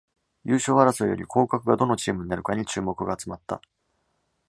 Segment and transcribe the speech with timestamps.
[0.45, 3.61] 優勝争いより降格がどのチームになるかに注目が集まった